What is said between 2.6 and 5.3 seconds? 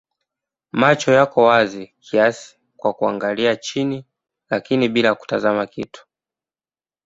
kwa kuangalia chini lakini bila